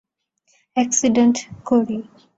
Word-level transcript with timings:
Accident 0.77 1.35
করি। 1.67 1.97